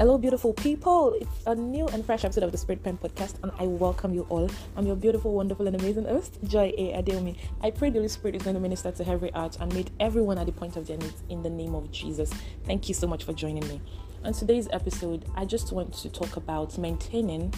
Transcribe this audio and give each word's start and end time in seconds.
Hello, 0.00 0.16
beautiful 0.16 0.54
people. 0.54 1.12
It's 1.20 1.44
a 1.44 1.54
new 1.54 1.86
and 1.88 2.02
fresh 2.06 2.24
episode 2.24 2.42
of 2.42 2.52
the 2.52 2.56
Spirit 2.56 2.82
Pen 2.82 2.96
podcast, 2.96 3.34
and 3.42 3.52
I 3.58 3.66
welcome 3.66 4.14
you 4.14 4.26
all. 4.30 4.48
I'm 4.74 4.86
your 4.86 4.96
beautiful, 4.96 5.34
wonderful, 5.34 5.66
and 5.66 5.78
amazing 5.78 6.06
host, 6.06 6.38
Joy 6.44 6.72
A. 6.78 7.02
Adeomi. 7.02 7.36
I 7.60 7.70
pray 7.70 7.90
the 7.90 7.98
Holy 7.98 8.08
Spirit 8.08 8.36
is 8.36 8.42
going 8.42 8.54
to 8.54 8.60
minister 8.60 8.90
to 8.92 9.06
every 9.06 9.30
heart 9.32 9.58
and 9.60 9.70
meet 9.74 9.90
everyone 10.00 10.38
at 10.38 10.46
the 10.46 10.52
point 10.52 10.78
of 10.78 10.86
their 10.86 10.96
needs 10.96 11.22
in 11.28 11.42
the 11.42 11.50
name 11.50 11.74
of 11.74 11.90
Jesus. 11.92 12.32
Thank 12.64 12.88
you 12.88 12.94
so 12.94 13.06
much 13.06 13.24
for 13.24 13.34
joining 13.34 13.68
me. 13.68 13.82
On 14.24 14.32
today's 14.32 14.68
episode, 14.72 15.26
I 15.36 15.44
just 15.44 15.70
want 15.70 15.92
to 15.92 16.08
talk 16.08 16.38
about 16.38 16.78
maintaining 16.78 17.52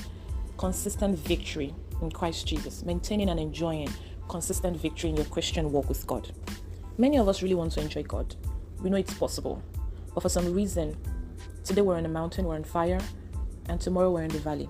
consistent 0.58 1.16
victory 1.16 1.72
in 2.00 2.10
Christ 2.10 2.44
Jesus, 2.48 2.82
maintaining 2.82 3.28
and 3.28 3.38
enjoying 3.38 3.88
consistent 4.28 4.76
victory 4.78 5.10
in 5.10 5.16
your 5.16 5.26
Christian 5.26 5.70
walk 5.70 5.88
with 5.88 6.04
God. 6.08 6.28
Many 6.98 7.18
of 7.18 7.28
us 7.28 7.40
really 7.40 7.54
want 7.54 7.70
to 7.74 7.80
enjoy 7.80 8.02
God. 8.02 8.34
We 8.80 8.90
know 8.90 8.96
it's 8.96 9.14
possible, 9.14 9.62
but 10.12 10.22
for 10.22 10.28
some 10.28 10.52
reason, 10.52 10.96
Today 11.64 11.80
we're 11.80 11.98
in 11.98 12.06
a 12.06 12.08
mountain, 12.08 12.44
we're 12.44 12.56
on 12.56 12.64
fire, 12.64 13.00
and 13.68 13.80
tomorrow 13.80 14.10
we're 14.10 14.24
in 14.24 14.30
the 14.30 14.40
valley. 14.40 14.68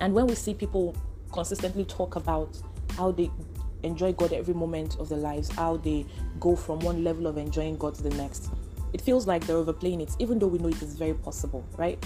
And 0.00 0.14
when 0.14 0.28
we 0.28 0.36
see 0.36 0.54
people 0.54 0.96
consistently 1.32 1.84
talk 1.84 2.14
about 2.14 2.56
how 2.96 3.10
they 3.10 3.30
enjoy 3.82 4.12
God 4.12 4.32
every 4.32 4.54
moment 4.54 4.96
of 5.00 5.08
their 5.08 5.18
lives, 5.18 5.50
how 5.50 5.78
they 5.78 6.06
go 6.38 6.54
from 6.54 6.78
one 6.80 7.02
level 7.02 7.26
of 7.26 7.36
enjoying 7.36 7.76
God 7.76 7.96
to 7.96 8.02
the 8.02 8.10
next, 8.10 8.50
it 8.92 9.00
feels 9.00 9.26
like 9.26 9.44
they're 9.46 9.56
overplaying 9.56 10.00
it, 10.00 10.14
even 10.20 10.38
though 10.38 10.46
we 10.46 10.58
know 10.58 10.68
it 10.68 10.80
is 10.82 10.94
very 10.94 11.14
possible, 11.14 11.64
right? 11.76 12.02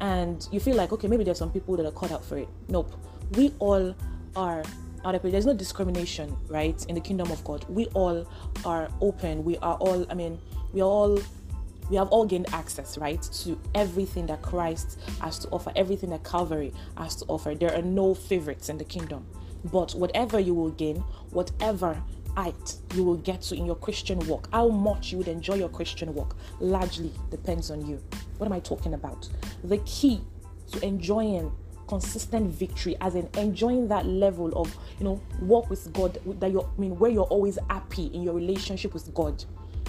And 0.00 0.48
you 0.50 0.58
feel 0.58 0.74
like, 0.74 0.92
okay, 0.92 1.06
maybe 1.06 1.22
there's 1.22 1.38
some 1.38 1.52
people 1.52 1.76
that 1.76 1.86
are 1.86 1.92
caught 1.92 2.10
out 2.10 2.24
for 2.24 2.38
it. 2.38 2.48
Nope. 2.68 2.92
We 3.32 3.54
all 3.60 3.94
are 4.34 4.64
out 5.04 5.14
of 5.14 5.24
it. 5.24 5.30
There's 5.30 5.46
no 5.46 5.54
discrimination, 5.54 6.36
right, 6.48 6.84
in 6.88 6.96
the 6.96 7.00
kingdom 7.00 7.30
of 7.30 7.44
God. 7.44 7.64
We 7.68 7.86
all 7.88 8.26
are 8.64 8.90
open. 9.00 9.44
We 9.44 9.58
are 9.58 9.76
all, 9.76 10.06
I 10.10 10.14
mean, 10.14 10.40
we 10.72 10.80
are 10.80 10.88
all 10.88 11.20
we 11.90 11.96
have 11.96 12.08
all 12.08 12.24
gained 12.24 12.46
access, 12.54 12.96
right, 12.96 13.20
to 13.20 13.58
everything 13.74 14.26
that 14.26 14.42
Christ 14.42 14.98
has 15.20 15.38
to 15.40 15.48
offer, 15.48 15.72
everything 15.74 16.10
that 16.10 16.22
Calvary 16.24 16.72
has 16.96 17.16
to 17.16 17.24
offer. 17.26 17.54
There 17.54 17.74
are 17.74 17.82
no 17.82 18.14
favorites 18.14 18.68
in 18.68 18.78
the 18.78 18.84
kingdom. 18.84 19.26
But 19.64 19.92
whatever 19.92 20.38
you 20.38 20.54
will 20.54 20.70
gain, 20.70 20.98
whatever 21.30 22.00
height 22.36 22.76
you 22.94 23.02
will 23.02 23.16
get 23.16 23.42
to 23.42 23.56
in 23.56 23.66
your 23.66 23.74
Christian 23.74 24.20
walk, 24.20 24.48
how 24.52 24.68
much 24.68 25.10
you 25.10 25.18
would 25.18 25.28
enjoy 25.28 25.54
your 25.54 25.68
Christian 25.68 26.14
walk, 26.14 26.36
largely 26.60 27.12
depends 27.30 27.70
on 27.70 27.84
you. 27.86 28.00
What 28.38 28.46
am 28.46 28.52
I 28.52 28.60
talking 28.60 28.94
about? 28.94 29.28
The 29.64 29.78
key 29.78 30.20
to 30.72 30.84
enjoying 30.86 31.52
consistent 31.88 32.48
victory 32.54 32.96
as 33.00 33.16
in 33.16 33.28
enjoying 33.36 33.88
that 33.88 34.06
level 34.06 34.52
of 34.56 34.72
you 35.00 35.04
know 35.04 35.20
walk 35.40 35.68
with 35.68 35.92
god 35.92 36.16
that 36.38 36.52
you're 36.52 36.64
i 36.64 36.80
mean 36.80 36.96
where 37.00 37.10
you're 37.10 37.24
always 37.24 37.58
happy 37.68 38.06
in 38.14 38.22
your 38.22 38.32
relationship 38.32 38.94
with 38.94 39.12
god 39.12 39.44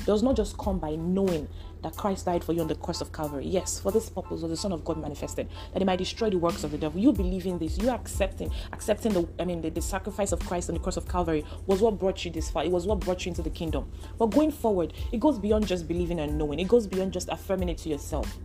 does 0.06 0.24
not 0.24 0.36
just 0.36 0.58
come 0.58 0.80
by 0.80 0.96
knowing 0.96 1.48
that 1.84 1.96
Christ 1.96 2.26
died 2.26 2.44
for 2.44 2.54
you 2.54 2.62
on 2.62 2.68
the 2.68 2.76
cross 2.76 3.02
of 3.02 3.12
Calvary. 3.12 3.48
Yes, 3.48 3.80
for 3.80 3.92
this 3.92 4.10
purpose 4.10 4.42
was 4.42 4.52
the 4.52 4.58
Son 4.58 4.72
of 4.72 4.86
God 4.86 4.98
manifested, 4.98 5.50
that 5.74 5.80
he 5.80 5.86
might 5.86 5.98
destroy 5.98 6.30
the 6.30 6.38
works 6.38 6.64
of 6.64 6.72
the 6.72 6.78
devil. 6.78 7.02
You 7.02 7.12
believing 7.12 7.58
this, 7.58 7.78
you 7.78 7.90
accepting, 7.90 8.52
accepting 8.72 9.14
the 9.14 9.28
I 9.40 9.46
mean 9.46 9.62
the, 9.62 9.70
the 9.70 9.82
sacrifice 9.82 10.32
of 10.32 10.40
Christ 10.42 10.70
on 10.70 10.76
the 10.76 10.82
cross 10.82 10.98
of 10.98 11.08
Calvary 11.08 11.44
was 11.66 11.82
what 11.82 12.00
brought 12.00 12.24
you 12.24 12.32
this 12.32 12.50
far. 12.50 12.64
It 12.64 12.72
was 12.72 12.86
what 12.86 13.00
brought 13.00 13.26
you 13.26 13.30
into 13.30 13.42
the 13.42 13.50
kingdom. 13.50 13.92
But 14.18 14.28
going 14.28 14.52
forward, 14.52 14.94
it 15.12 15.20
goes 15.20 15.40
beyond 15.40 15.68
just 15.68 15.88
believing 15.88 16.20
and 16.20 16.38
knowing, 16.38 16.60
it 16.60 16.68
goes 16.68 16.88
beyond 16.88 17.14
just 17.14 17.30
affirming 17.30 17.70
it 17.70 17.78
to 17.80 17.90
yourself. 17.90 18.38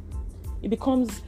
It 0.63 0.69
becomes 0.69 1.23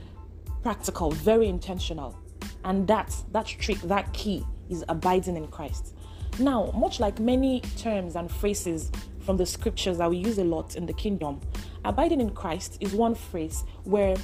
practical, 0.62 1.10
very 1.10 1.48
intentional. 1.48 2.18
And 2.64 2.86
that 2.88 3.14
that 3.32 3.46
trick, 3.46 3.80
that 3.82 4.12
key 4.12 4.44
is 4.68 4.84
abiding 4.88 5.36
in 5.36 5.48
Christ. 5.48 5.94
Now, 6.38 6.70
much 6.74 7.00
like 7.00 7.18
many 7.18 7.60
terms 7.76 8.14
and 8.14 8.30
phrases 8.30 8.92
from 9.28 9.36
the 9.36 9.44
scriptures 9.44 9.98
that 9.98 10.08
we 10.08 10.16
use 10.16 10.38
a 10.38 10.44
lot 10.44 10.74
in 10.74 10.86
the 10.86 10.92
kingdom, 10.94 11.38
abiding 11.84 12.18
in 12.18 12.30
Christ 12.30 12.78
is 12.80 12.94
one 12.94 13.14
phrase 13.14 13.62
where 13.84 14.16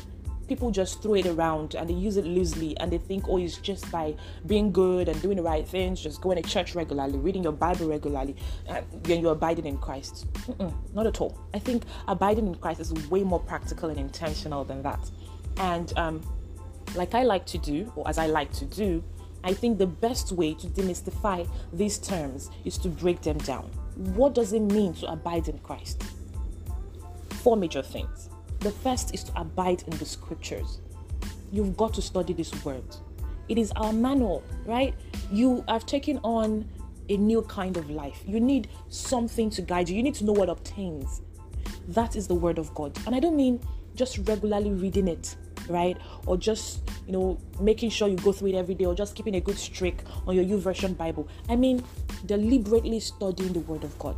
people 0.48 0.70
just 0.70 1.02
throw 1.02 1.12
it 1.12 1.26
around 1.26 1.74
and 1.74 1.90
they 1.90 1.92
use 1.92 2.16
it 2.16 2.24
loosely 2.24 2.74
and 2.78 2.90
they 2.90 2.96
think, 2.96 3.28
oh, 3.28 3.36
it's 3.36 3.58
just 3.58 3.92
by 3.92 4.14
being 4.46 4.72
good 4.72 5.10
and 5.10 5.20
doing 5.20 5.36
the 5.36 5.42
right 5.42 5.68
things, 5.68 6.00
just 6.00 6.22
going 6.22 6.42
to 6.42 6.48
church 6.48 6.74
regularly, 6.74 7.18
reading 7.18 7.42
your 7.42 7.52
Bible 7.52 7.86
regularly, 7.86 8.34
and 8.66 8.86
then 9.02 9.20
you're 9.20 9.32
abiding 9.32 9.66
in 9.66 9.76
Christ. 9.76 10.26
Mm-mm, 10.46 10.72
not 10.94 11.06
at 11.06 11.20
all. 11.20 11.38
I 11.52 11.58
think 11.58 11.82
abiding 12.08 12.46
in 12.46 12.54
Christ 12.54 12.80
is 12.80 12.90
way 13.10 13.24
more 13.24 13.40
practical 13.40 13.90
and 13.90 14.00
intentional 14.00 14.64
than 14.64 14.80
that. 14.84 15.10
And 15.58 15.92
um, 15.98 16.22
like 16.94 17.14
I 17.14 17.24
like 17.24 17.44
to 17.44 17.58
do, 17.58 17.92
or 17.94 18.08
as 18.08 18.16
I 18.16 18.24
like 18.24 18.52
to 18.52 18.64
do, 18.64 19.04
I 19.42 19.52
think 19.52 19.76
the 19.76 19.86
best 19.86 20.32
way 20.32 20.54
to 20.54 20.66
demystify 20.68 21.46
these 21.74 21.98
terms 21.98 22.50
is 22.64 22.78
to 22.78 22.88
break 22.88 23.20
them 23.20 23.36
down. 23.36 23.70
What 23.96 24.34
does 24.34 24.52
it 24.52 24.60
mean 24.60 24.94
to 24.94 25.06
abide 25.10 25.48
in 25.48 25.58
Christ? 25.58 26.02
Four 27.42 27.56
major 27.56 27.82
things. 27.82 28.28
The 28.60 28.70
first 28.70 29.14
is 29.14 29.24
to 29.24 29.40
abide 29.40 29.84
in 29.86 29.96
the 29.98 30.04
scriptures. 30.04 30.80
You've 31.52 31.76
got 31.76 31.94
to 31.94 32.02
study 32.02 32.32
this 32.32 32.52
word. 32.64 32.84
It 33.48 33.58
is 33.58 33.70
our 33.76 33.92
manual, 33.92 34.42
right? 34.64 34.94
You 35.30 35.64
have 35.68 35.86
taken 35.86 36.18
on 36.22 36.68
a 37.08 37.16
new 37.16 37.42
kind 37.42 37.76
of 37.76 37.90
life. 37.90 38.22
You 38.26 38.40
need 38.40 38.68
something 38.88 39.50
to 39.50 39.62
guide 39.62 39.88
you. 39.88 39.96
You 39.96 40.02
need 40.02 40.14
to 40.16 40.24
know 40.24 40.32
what 40.32 40.48
obtains. 40.48 41.22
That 41.88 42.16
is 42.16 42.26
the 42.26 42.34
word 42.34 42.58
of 42.58 42.74
God. 42.74 42.98
And 43.06 43.14
I 43.14 43.20
don't 43.20 43.36
mean 43.36 43.60
just 43.94 44.18
regularly 44.26 44.70
reading 44.70 45.06
it 45.06 45.36
right? 45.68 45.96
Or 46.26 46.36
just, 46.36 46.82
you 47.06 47.12
know, 47.12 47.38
making 47.60 47.90
sure 47.90 48.08
you 48.08 48.16
go 48.16 48.32
through 48.32 48.48
it 48.48 48.54
every 48.54 48.74
day 48.74 48.84
or 48.84 48.94
just 48.94 49.14
keeping 49.14 49.36
a 49.36 49.40
good 49.40 49.58
streak 49.58 49.98
on 50.26 50.34
your 50.34 50.44
YouVersion 50.44 50.96
Bible. 50.96 51.28
I 51.48 51.56
mean, 51.56 51.84
deliberately 52.26 53.00
studying 53.00 53.52
the 53.52 53.60
Word 53.60 53.84
of 53.84 53.98
God. 53.98 54.16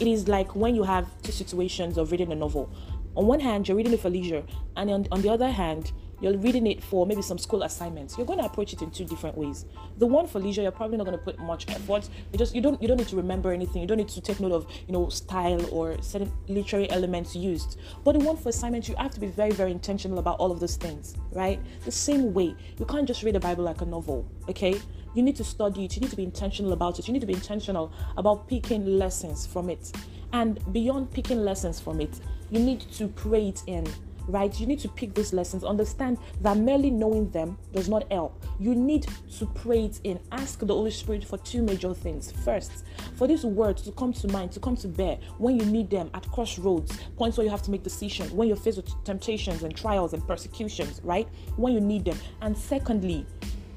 It 0.00 0.06
is 0.06 0.28
like 0.28 0.54
when 0.54 0.74
you 0.74 0.84
have 0.84 1.06
two 1.22 1.32
situations 1.32 1.98
of 1.98 2.12
reading 2.12 2.30
a 2.32 2.36
novel. 2.36 2.70
On 3.16 3.26
one 3.26 3.40
hand, 3.40 3.66
you're 3.66 3.76
reading 3.76 3.92
it 3.92 4.00
for 4.00 4.10
leisure, 4.10 4.44
and 4.76 4.90
on, 4.90 5.08
on 5.10 5.22
the 5.22 5.28
other 5.28 5.50
hand, 5.50 5.90
you're 6.20 6.36
reading 6.36 6.66
it 6.66 6.82
for 6.82 7.06
maybe 7.06 7.22
some 7.22 7.38
school 7.38 7.62
assignments. 7.62 8.16
You're 8.16 8.26
going 8.26 8.38
to 8.38 8.44
approach 8.44 8.72
it 8.72 8.82
in 8.82 8.90
two 8.90 9.04
different 9.04 9.36
ways. 9.36 9.64
The 9.98 10.06
one 10.06 10.26
for 10.26 10.38
leisure 10.40 10.62
you're 10.62 10.70
probably 10.70 10.96
not 10.96 11.04
going 11.04 11.18
to 11.18 11.24
put 11.24 11.38
much 11.38 11.68
effort. 11.68 12.08
You 12.32 12.38
just 12.38 12.54
you 12.54 12.60
don't 12.60 12.80
you 12.82 12.88
don't 12.88 12.96
need 12.96 13.08
to 13.08 13.16
remember 13.16 13.52
anything. 13.52 13.80
You 13.80 13.88
don't 13.88 13.98
need 13.98 14.08
to 14.08 14.20
take 14.20 14.40
note 14.40 14.52
of 14.52 14.66
you 14.86 14.92
know 14.92 15.08
style 15.08 15.64
or 15.72 16.00
certain 16.02 16.32
literary 16.48 16.90
elements 16.90 17.34
used. 17.34 17.78
But 18.04 18.12
the 18.12 18.20
one 18.20 18.36
for 18.36 18.48
assignment 18.48 18.88
you 18.88 18.96
have 18.96 19.12
to 19.12 19.20
be 19.20 19.28
very 19.28 19.52
very 19.52 19.70
intentional 19.70 20.18
about 20.18 20.38
all 20.38 20.50
of 20.50 20.60
those 20.60 20.76
things 20.76 21.16
right? 21.32 21.60
The 21.84 21.92
same 21.92 22.32
way 22.34 22.54
you 22.78 22.86
can't 22.86 23.06
just 23.06 23.22
read 23.22 23.34
the 23.34 23.40
bible 23.40 23.64
like 23.64 23.80
a 23.80 23.84
novel 23.84 24.26
okay? 24.48 24.80
You 25.14 25.22
need 25.22 25.36
to 25.36 25.44
study 25.44 25.84
it. 25.84 25.96
You 25.96 26.00
need 26.00 26.10
to 26.10 26.16
be 26.16 26.22
intentional 26.22 26.72
about 26.72 26.98
it. 26.98 27.08
You 27.08 27.12
need 27.12 27.20
to 27.20 27.26
be 27.26 27.32
intentional 27.32 27.92
about 28.16 28.46
picking 28.46 28.84
lessons 28.98 29.46
from 29.46 29.70
it. 29.70 29.90
And 30.32 30.60
beyond 30.72 31.10
picking 31.10 31.40
lessons 31.40 31.80
from 31.80 32.00
it 32.00 32.20
you 32.50 32.60
need 32.60 32.80
to 32.80 33.08
pray 33.08 33.48
it 33.48 33.62
in 33.66 33.86
right? 34.28 34.58
You 34.58 34.66
need 34.66 34.78
to 34.80 34.88
pick 34.88 35.14
these 35.14 35.32
lessons. 35.32 35.64
Understand 35.64 36.18
that 36.40 36.56
merely 36.56 36.90
knowing 36.90 37.30
them 37.30 37.58
does 37.72 37.88
not 37.88 38.10
help. 38.12 38.44
You 38.60 38.74
need 38.74 39.06
to 39.38 39.46
pray 39.46 39.86
it 39.86 40.00
in. 40.04 40.20
Ask 40.32 40.60
the 40.60 40.66
Holy 40.66 40.90
Spirit 40.90 41.24
for 41.24 41.38
two 41.38 41.62
major 41.62 41.94
things. 41.94 42.30
First, 42.30 42.84
for 43.16 43.26
these 43.26 43.44
words 43.44 43.82
to 43.82 43.92
come 43.92 44.12
to 44.12 44.28
mind, 44.28 44.52
to 44.52 44.60
come 44.60 44.76
to 44.76 44.88
bear 44.88 45.18
when 45.38 45.58
you 45.58 45.64
need 45.66 45.90
them 45.90 46.10
at 46.14 46.30
crossroads, 46.30 46.98
points 47.16 47.36
where 47.36 47.44
you 47.44 47.50
have 47.50 47.62
to 47.62 47.70
make 47.70 47.82
decisions, 47.82 48.32
when 48.32 48.48
you're 48.48 48.56
faced 48.56 48.76
with 48.76 49.04
temptations 49.04 49.62
and 49.62 49.74
trials 49.76 50.12
and 50.12 50.26
persecutions, 50.26 51.00
right? 51.02 51.28
When 51.56 51.72
you 51.72 51.80
need 51.80 52.04
them. 52.04 52.18
And 52.42 52.56
secondly, 52.56 53.26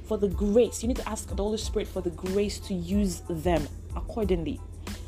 for 0.03 0.18
the 0.18 0.28
grace, 0.28 0.81
you 0.83 0.89
need 0.89 0.97
to 0.97 1.07
ask 1.09 1.29
the 1.29 1.41
Holy 1.41 1.57
Spirit 1.57 1.88
for 1.88 2.01
the 2.01 2.09
grace 2.09 2.59
to 2.59 2.73
use 2.73 3.22
them 3.29 3.68
accordingly. 3.95 4.59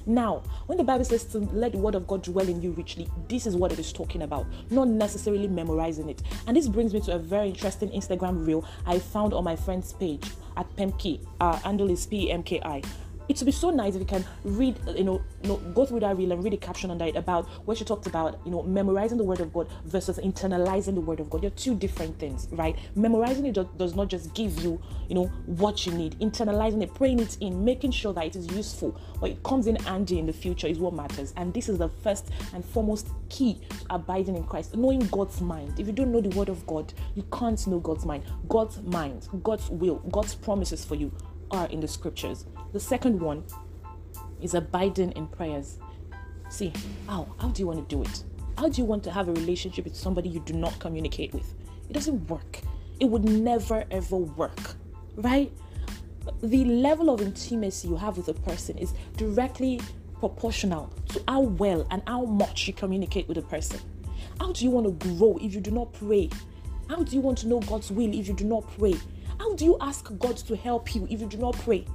Now, 0.06 0.44
when 0.66 0.78
the 0.78 0.84
Bible 0.84 1.06
says 1.06 1.24
to 1.26 1.40
let 1.40 1.72
the 1.72 1.78
word 1.78 1.96
of 1.96 2.08
God 2.08 2.24
dwell 2.24 2.48
in 2.48 2.62
you 2.62 2.72
richly, 2.72 3.08
this 3.28 3.46
is 3.46 3.56
what 3.56 3.72
it 3.72 3.80
is 3.80 3.94
talking 3.94 4.24
about, 4.24 4.46
not 4.70 4.88
necessarily 4.88 5.48
memorizing 5.48 6.10
it. 6.10 6.22
And 6.48 6.58
this 6.58 6.68
brings 6.68 6.94
me 6.94 7.02
to 7.02 7.16
a 7.16 7.20
very 7.20 7.50
interesting 7.50 7.90
Instagram 7.90 8.46
reel 8.46 8.66
I 8.86 9.00
found 9.00 9.34
on 9.34 9.44
my 9.44 9.56
friend's 9.56 9.94
page 9.94 10.30
at 10.58 10.70
Pemki. 10.76 11.26
Uh, 11.40 11.56
handle 11.58 11.90
is 11.90 12.06
P 12.06 12.32
M 12.32 12.44
K 12.44 12.62
I 12.64 12.82
it 13.30 13.40
would 13.40 13.46
be 13.46 13.52
so 13.52 13.70
nice 13.70 13.96
if 13.96 14.02
you 14.02 14.06
can 14.06 14.26
read, 14.44 14.78
you 14.96 15.04
know, 15.04 15.22
you 15.42 15.50
know, 15.50 15.58
go 15.74 15.86
through 15.86 16.02
that 16.02 16.18
reel 16.18 16.32
and 16.32 16.44
read 16.44 16.54
a 16.54 16.58
caption 16.58 16.92
on 16.92 16.98
that 16.98 17.16
about 17.16 17.48
where 17.66 17.76
she 17.76 17.86
talked 17.86 18.08
about, 18.08 18.40
you 18.46 18.52
know, 18.52 18.64
memorizing 18.64 19.18
the 19.18 19.24
word 19.24 19.40
of 19.40 19.54
God 19.54 19.68
versus 19.86 20.18
internalizing 20.18 20.96
the 20.96 21.02
word 21.02 21.20
of 21.20 21.30
God. 21.30 21.42
They're 21.42 21.50
two 21.52 21.76
different 21.76 22.20
things, 22.20 22.48
right? 22.52 22.78
Memorizing 22.96 23.46
it 23.46 23.78
does 23.78 23.96
not 23.96 24.10
just 24.10 24.34
give 24.34 24.62
you, 24.62 24.82
you 25.08 25.16
know, 25.16 25.26
what 25.46 25.86
you 25.86 25.94
need. 25.94 26.20
Internalizing 26.20 26.82
it, 26.84 26.94
praying 26.94 27.20
it 27.20 27.38
in, 27.40 27.64
making 27.64 27.92
sure 27.92 28.14
that 28.14 28.26
it 28.26 28.36
is 28.36 28.48
useful, 28.52 29.00
or 29.22 29.28
it 29.28 29.42
comes 29.44 29.68
in 29.68 29.76
handy 29.78 30.20
in 30.20 30.26
the 30.26 30.34
future 30.34 30.68
is 30.68 30.80
what 30.80 30.94
matters. 30.94 31.34
And 31.38 31.54
this 31.54 31.70
is 31.70 31.78
the 31.78 31.90
first 31.90 32.30
and 32.54 32.64
foremost 32.64 33.08
key 33.30 33.62
to 33.70 33.86
abiding 33.90 34.36
in 34.36 34.44
Christ, 34.44 34.76
knowing 34.76 35.00
God's 35.08 35.42
mind. 35.42 35.80
If 35.80 35.88
you 35.88 35.94
don't 35.94 36.12
know 36.12 36.22
the 36.22 36.36
word 36.38 36.50
of 36.50 36.66
God, 36.68 36.94
you 37.16 37.24
can't 37.32 37.66
know 37.68 37.80
God's 37.80 38.06
mind. 38.06 38.24
God's 38.48 38.82
mind, 38.82 39.28
God's 39.44 39.70
will, 39.70 39.96
God's 40.12 40.36
promises 40.36 40.84
for 40.84 40.96
you 40.96 41.12
are 41.54 41.68
in 41.68 41.80
the 41.80 41.88
scriptures. 41.88 42.46
The 42.74 42.80
second 42.80 43.22
one 43.22 43.44
is 44.42 44.54
abiding 44.56 45.12
in 45.14 45.28
prayers. 45.28 45.78
See, 46.50 46.74
how? 47.08 47.34
How 47.40 47.50
do 47.50 47.62
you 47.62 47.68
want 47.68 47.88
to 47.88 47.96
do 47.96 48.02
it? 48.02 48.24
How 48.58 48.68
do 48.68 48.82
you 48.82 48.86
want 48.86 49.04
to 49.06 49.12
have 49.12 49.30
a 49.30 49.34
relationship 49.34 49.86
with 49.86 49.96
somebody 49.96 50.30
you 50.30 50.40
do 50.42 50.54
not 50.54 50.78
communicate 50.80 51.34
with? 51.34 51.54
It 51.90 51.94
doesn't 51.94 52.28
work. 52.30 52.62
It 53.00 53.06
would 53.06 53.24
never 53.24 53.86
ever 53.92 54.18
work, 54.18 54.76
right? 55.16 55.52
The 56.42 56.66
level 56.66 57.10
of 57.10 57.22
intimacy 57.22 57.88
you 57.88 57.96
have 57.96 58.18
with 58.18 58.28
a 58.30 58.34
person 58.34 58.78
is 58.78 58.94
directly 59.18 59.82
proportional 60.20 60.94
to 61.10 61.24
how 61.28 61.42
well 61.42 61.86
and 61.92 62.02
how 62.08 62.26
much 62.26 62.68
you 62.68 62.74
communicate 62.74 63.28
with 63.28 63.38
a 63.38 63.42
person. 63.42 63.80
How 64.40 64.52
do 64.52 64.64
you 64.64 64.72
want 64.72 64.88
to 64.88 65.16
grow 65.16 65.38
if 65.42 65.54
you 65.54 65.62
do 65.62 65.72
not 65.72 65.94
pray 65.94 66.30
How 66.90 67.04
do 67.04 67.16
you 67.16 67.22
want 67.22 67.38
to 67.40 67.48
know 67.48 67.60
God's 67.60 67.92
will 67.92 68.14
if 68.14 68.28
you 68.28 68.34
do 68.34 68.44
not 68.44 68.68
pray? 68.78 68.96
How 69.40 69.56
do 69.56 69.66
you 69.66 69.78
ask 69.82 70.12
God 70.20 70.38
to 70.38 70.56
help 70.56 70.96
you 70.96 71.08
if 71.10 71.22
you 71.22 71.28
do 71.28 71.38
not 71.38 71.56
pray? 71.60 71.86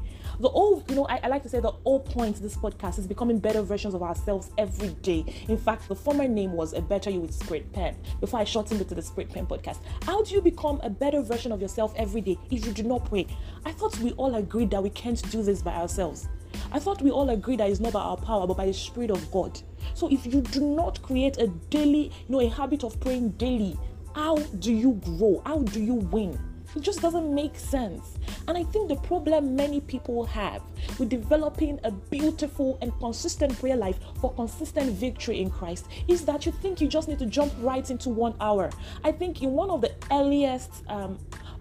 The 0.41 0.49
old, 0.49 0.89
you 0.89 0.97
know, 0.97 1.07
I, 1.09 1.21
I 1.25 1.29
like 1.29 1.43
to 1.43 1.49
say 1.49 1.59
the 1.59 1.73
whole 1.73 2.01
point 2.01 2.41
this 2.41 2.57
podcast 2.57 2.99
is 2.99 3.07
becoming 3.07 3.39
better 3.39 3.61
versions 3.63 3.95
of 3.95 4.03
ourselves 4.03 4.51
every 4.57 4.91
day. 5.03 5.25
In 5.49 5.57
fact, 5.57 5.89
the 5.89 5.97
former 5.97 6.29
name 6.29 6.53
was 6.53 6.75
A 6.75 6.81
Better 6.81 7.11
You 7.11 7.21
with 7.21 7.35
Spirit 7.35 7.73
Pen 7.73 7.97
before 8.21 8.39
I 8.41 8.45
shortened 8.45 8.81
it 8.81 8.89
to 8.89 8.95
the 8.95 9.03
Spirit 9.03 9.31
Pen 9.31 9.47
podcast. 9.47 9.79
How 10.05 10.23
do 10.23 10.35
you 10.35 10.41
become 10.41 10.81
a 10.83 10.91
better 10.91 11.23
version 11.23 11.51
of 11.51 11.61
yourself 11.61 11.93
every 11.97 12.21
day 12.21 12.39
if 12.51 12.65
you 12.67 12.73
do 12.73 12.85
not 12.85 13.05
pray? 13.07 13.27
I 13.65 13.73
thought 13.73 13.99
we 13.99 14.13
all 14.13 14.37
agreed 14.37 14.71
that 14.71 14.83
we 14.83 14.91
can't 14.91 15.21
do 15.31 15.43
this 15.43 15.61
by 15.61 15.75
ourselves. 15.75 16.29
I 16.71 16.79
thought 16.79 17.03
we 17.03 17.11
all 17.11 17.31
agreed 17.31 17.61
that 17.61 17.71
it's 17.71 17.81
not 17.81 17.95
by 17.95 18.01
our 18.01 18.17
power, 18.17 18.47
but 18.47 18.57
by 18.57 18.67
the 18.67 18.75
Spirit 18.75 19.11
of 19.11 19.31
God. 19.33 19.61
So 19.95 20.09
if 20.09 20.25
you 20.27 20.41
do 20.41 20.61
not 20.61 21.03
create 21.03 21.39
a 21.39 21.49
daily, 21.71 22.13
you 22.29 22.29
know, 22.29 22.41
a 22.41 22.49
habit 22.49 22.85
of 22.85 23.01
praying 23.01 23.31
daily, 23.31 23.77
how 24.15 24.37
do 24.37 24.73
you 24.73 24.93
grow? 25.05 25.43
How 25.45 25.63
do 25.63 25.83
you 25.83 25.95
win? 25.95 26.39
It 26.77 26.83
just 26.83 27.01
doesn't 27.01 27.35
make 27.35 27.57
sense. 27.57 28.19
And 28.47 28.57
I 28.57 28.65
think 28.65 28.89
the 28.89 28.97
problem 28.97 29.57
many 29.57 29.81
people 29.81 30.25
have 30.27 30.63
with 30.99 31.09
developing 31.09 31.81
a 31.85 31.91
beautiful 31.91 32.79
and 32.83 32.97
consistent 32.99 33.59
prayer 33.59 33.77
life 33.77 33.99
for 34.21 34.33
consistent 34.35 34.93
victory 34.93 35.41
in 35.41 35.51
Christ 35.51 35.87
is 36.09 36.25
that 36.27 36.47
you 36.47 36.53
think 36.53 36.81
you 36.81 36.89
just 36.89 37.09
need 37.09 37.19
to 37.19 37.27
jump 37.27 37.53
right 37.61 37.89
into 37.91 38.11
one 38.11 38.35
hour. 38.41 38.71
I 39.05 39.13
think 39.13 39.43
in 39.43 39.53
one 39.53 39.71
of 39.71 39.81
the 39.81 39.93
earliest 40.11 40.85
um, 40.89 41.19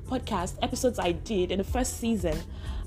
podcast 0.08 0.58
episodes 0.62 1.00
I 1.00 1.14
did 1.14 1.52
in 1.52 1.58
the 1.58 1.64
first 1.64 2.00
season, 2.00 2.38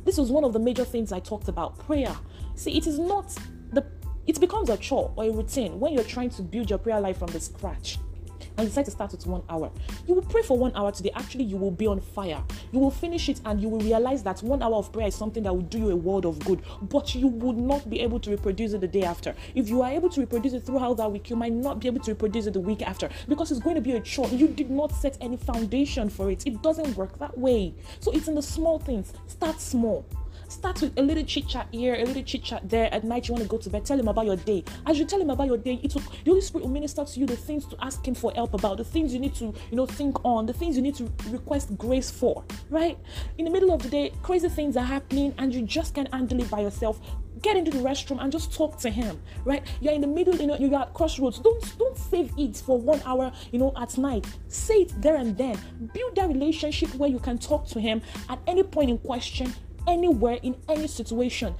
this 0.04 0.16
was 0.16 0.30
one 0.30 0.44
of 0.44 0.52
the 0.52 0.58
major 0.58 0.84
things 0.84 1.12
I 1.12 1.20
talked 1.20 1.48
about 1.48 1.78
prayer. 1.78 2.14
See, 2.54 2.76
it 2.76 2.86
is 2.86 2.98
not 2.98 3.34
the 3.72 3.84
it 4.26 4.38
becomes 4.38 4.68
a 4.68 4.76
chore 4.76 5.12
or 5.16 5.24
a 5.24 5.30
routine 5.30 5.80
when 5.80 5.92
you're 5.92 6.04
trying 6.04 6.30
to 6.30 6.42
build 6.42 6.70
your 6.70 6.78
prayer 6.78 7.00
life 7.00 7.18
from 7.18 7.30
the 7.30 7.40
scratch 7.40 7.98
and 8.58 8.68
decide 8.68 8.84
to 8.86 8.90
start 8.90 9.12
with 9.12 9.26
one 9.26 9.42
hour. 9.48 9.70
You 10.06 10.14
will 10.14 10.22
pray 10.22 10.42
for 10.42 10.56
one 10.56 10.72
hour 10.74 10.92
today. 10.92 11.10
Actually, 11.14 11.44
you 11.44 11.56
will 11.56 11.70
be 11.70 11.86
on 11.86 12.00
fire. 12.00 12.42
You 12.72 12.78
will 12.78 12.90
finish 12.90 13.28
it 13.28 13.40
and 13.44 13.60
you 13.60 13.68
will 13.68 13.80
realize 13.80 14.22
that 14.24 14.42
one 14.42 14.62
hour 14.62 14.76
of 14.76 14.92
prayer 14.92 15.08
is 15.08 15.14
something 15.14 15.42
that 15.42 15.52
will 15.52 15.62
do 15.62 15.78
you 15.78 15.90
a 15.90 15.96
world 15.96 16.26
of 16.26 16.38
good, 16.44 16.62
but 16.82 17.14
you 17.14 17.28
would 17.28 17.56
not 17.56 17.88
be 17.88 18.00
able 18.00 18.20
to 18.20 18.30
reproduce 18.30 18.72
it 18.72 18.80
the 18.80 18.88
day 18.88 19.02
after. 19.02 19.34
If 19.54 19.68
you 19.68 19.82
are 19.82 19.90
able 19.90 20.08
to 20.10 20.20
reproduce 20.20 20.52
it 20.52 20.64
throughout 20.64 20.96
that 20.98 21.10
week, 21.10 21.30
you 21.30 21.36
might 21.36 21.52
not 21.52 21.80
be 21.80 21.88
able 21.88 22.00
to 22.00 22.12
reproduce 22.12 22.46
it 22.46 22.54
the 22.54 22.60
week 22.60 22.82
after 22.82 23.08
because 23.28 23.50
it's 23.50 23.60
going 23.60 23.76
to 23.76 23.82
be 23.82 23.92
a 23.92 24.00
chore. 24.00 24.28
You 24.28 24.48
did 24.48 24.70
not 24.70 24.92
set 24.92 25.16
any 25.20 25.36
foundation 25.36 26.08
for 26.08 26.30
it. 26.30 26.46
It 26.46 26.62
doesn't 26.62 26.96
work 26.96 27.18
that 27.18 27.36
way. 27.36 27.74
So 28.00 28.10
it's 28.12 28.28
in 28.28 28.34
the 28.34 28.42
small 28.42 28.78
things. 28.78 29.12
Start 29.26 29.60
small. 29.60 30.04
Start 30.50 30.80
with 30.82 30.98
a 30.98 31.02
little 31.02 31.22
chit 31.22 31.46
chat 31.46 31.68
here, 31.70 31.94
a 31.94 32.04
little 32.04 32.24
chit 32.24 32.42
chat 32.42 32.68
there. 32.68 32.92
At 32.92 33.04
night, 33.04 33.28
you 33.28 33.34
want 33.34 33.44
to 33.44 33.48
go 33.48 33.56
to 33.56 33.70
bed. 33.70 33.84
Tell 33.84 34.00
him 34.00 34.08
about 34.08 34.26
your 34.26 34.34
day. 34.34 34.64
As 34.84 34.98
you 34.98 35.04
tell 35.04 35.20
him 35.20 35.30
about 35.30 35.46
your 35.46 35.56
day, 35.56 35.78
it 35.80 35.94
will, 35.94 36.00
the 36.00 36.30
Holy 36.32 36.40
Spirit 36.40 36.64
will 36.64 36.72
minister 36.72 37.04
to 37.04 37.20
you 37.20 37.24
the 37.24 37.36
things 37.36 37.66
to 37.66 37.76
ask 37.80 38.04
him 38.06 38.16
for 38.16 38.32
help 38.32 38.52
about, 38.52 38.76
the 38.78 38.84
things 38.84 39.14
you 39.14 39.20
need 39.20 39.36
to, 39.36 39.44
you 39.44 39.76
know, 39.76 39.86
think 39.86 40.24
on, 40.24 40.46
the 40.46 40.52
things 40.52 40.74
you 40.74 40.82
need 40.82 40.96
to 40.96 41.08
request 41.28 41.78
grace 41.78 42.10
for. 42.10 42.42
Right? 42.68 42.98
In 43.38 43.44
the 43.44 43.50
middle 43.52 43.72
of 43.72 43.80
the 43.84 43.88
day, 43.88 44.12
crazy 44.24 44.48
things 44.48 44.76
are 44.76 44.84
happening, 44.84 45.32
and 45.38 45.54
you 45.54 45.62
just 45.62 45.94
can't 45.94 46.12
handle 46.12 46.40
it 46.40 46.50
by 46.50 46.62
yourself 46.62 47.00
get 47.42 47.56
into 47.56 47.70
the 47.70 47.78
restroom 47.78 48.22
and 48.22 48.30
just 48.30 48.52
talk 48.52 48.76
to 48.76 48.90
him 48.90 49.18
right 49.46 49.66
you're 49.80 49.94
in 49.94 50.02
the 50.02 50.06
middle 50.06 50.34
you 50.34 50.46
know 50.46 50.58
you're 50.58 50.74
at 50.78 50.92
crossroads 50.92 51.38
don't 51.38 51.78
don't 51.78 51.96
save 51.96 52.30
it 52.36 52.56
for 52.56 52.78
one 52.78 53.00
hour 53.06 53.32
you 53.50 53.58
know 53.58 53.72
at 53.80 53.96
night 53.96 54.26
say 54.48 54.82
it 54.82 54.92
there 55.00 55.16
and 55.16 55.38
then 55.38 55.58
build 55.94 56.14
that 56.16 56.28
relationship 56.28 56.94
where 56.96 57.08
you 57.08 57.18
can 57.18 57.38
talk 57.38 57.66
to 57.66 57.80
him 57.80 58.02
at 58.28 58.38
any 58.46 58.62
point 58.62 58.90
in 58.90 58.98
question 58.98 59.50
anywhere 59.86 60.38
in 60.42 60.56
any 60.68 60.86
situation 60.86 61.54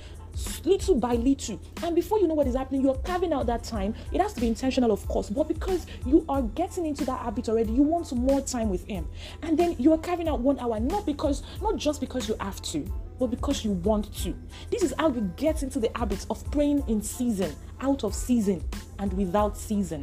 little 0.64 0.94
by 0.94 1.14
little. 1.14 1.61
And 1.82 1.94
before 1.94 2.19
you 2.19 2.26
know 2.26 2.34
what 2.34 2.46
is 2.46 2.55
happening 2.55 2.82
you're 2.82 2.96
carving 2.99 3.32
out 3.32 3.46
that 3.46 3.64
time. 3.64 3.94
It 4.12 4.20
has 4.20 4.32
to 4.34 4.40
be 4.40 4.49
intentional 4.49 4.93
of 4.93 5.06
course 5.08 5.31
but 5.31 5.49
because 5.49 5.87
you 6.06 6.25
are 6.28 6.43
getting 6.43 6.87
into 6.87 7.05
that 7.06 7.20
habit 7.20 7.49
already 7.49 7.72
you 7.72 7.82
want 7.82 8.12
more 8.12 8.40
time 8.40 8.70
with 8.70 8.87
him. 8.87 9.08
And 9.43 9.58
then 9.58 9.76
you 9.78 9.93
are 9.93 9.99
carving 9.99 10.28
out 10.28 10.40
one 10.40 10.58
hour 10.58 10.81
not 10.81 11.06
because 11.06 11.43
not 11.61 11.76
just 11.76 12.00
because 12.00 12.28
you 12.28 12.37
have 12.40 12.61
to 12.62 12.87
but 13.19 13.28
because 13.28 13.64
you 13.64 13.72
want 13.72 14.14
to. 14.23 14.34
This 14.70 14.82
is 14.82 14.94
how 14.99 15.11
you 15.11 15.20
get 15.37 15.62
into 15.62 15.78
the 15.78 15.90
habit 15.94 16.25
of 16.31 16.49
praying 16.50 16.84
in 16.88 17.02
season 17.02 17.55
out 17.81 18.05
of 18.05 18.14
season 18.14 18.64
and 18.99 19.12
without 19.12 19.56
season. 19.56 20.02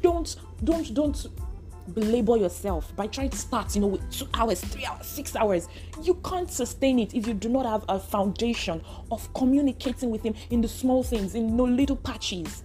Don't 0.00 0.36
don't 0.64 0.92
don't 0.94 1.26
belabor 1.94 2.36
yourself 2.36 2.94
by 2.96 3.06
trying 3.06 3.30
to 3.30 3.36
start, 3.36 3.74
you 3.74 3.80
know, 3.80 3.86
with 3.86 4.10
two 4.10 4.26
hours, 4.34 4.60
three 4.60 4.84
hours, 4.84 5.06
six 5.06 5.34
hours. 5.36 5.68
You 6.02 6.14
can't 6.24 6.50
sustain 6.50 6.98
it 6.98 7.14
if 7.14 7.26
you 7.26 7.34
do 7.34 7.48
not 7.48 7.66
have 7.66 7.84
a 7.88 7.98
foundation 7.98 8.82
of 9.10 9.32
communicating 9.34 10.10
with 10.10 10.22
Him 10.22 10.34
in 10.50 10.60
the 10.60 10.68
small 10.68 11.02
things, 11.02 11.34
in 11.34 11.56
no 11.56 11.64
little 11.64 11.96
patches 11.96 12.64